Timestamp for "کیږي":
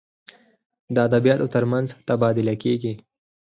2.63-2.93